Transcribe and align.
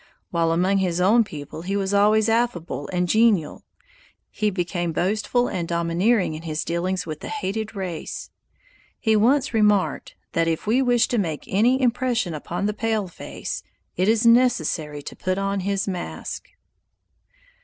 While 0.31 0.51
among 0.51 0.79
his 0.79 0.99
own 0.99 1.23
people 1.23 1.61
he 1.61 1.75
was 1.77 1.93
always 1.93 2.27
affable 2.27 2.89
and 2.91 3.07
genial, 3.07 3.63
he 4.31 4.49
became 4.49 4.93
boastful 4.93 5.47
and 5.47 5.67
domineering 5.67 6.33
in 6.33 6.41
his 6.41 6.65
dealings 6.65 7.05
with 7.05 7.19
the 7.19 7.27
hated 7.27 7.75
race. 7.75 8.31
He 8.99 9.15
once 9.15 9.53
remarked 9.53 10.15
that 10.31 10.47
"if 10.47 10.65
we 10.65 10.81
wish 10.81 11.07
to 11.09 11.19
make 11.19 11.43
any 11.45 11.79
impression 11.79 12.33
upon 12.33 12.65
the 12.65 12.73
pale 12.73 13.07
face, 13.07 13.61
it 13.95 14.07
is 14.07 14.25
necessary 14.25 15.03
to 15.03 15.15
put 15.15 15.37
on 15.37 15.59
his 15.59 15.87
mask." 15.87 16.47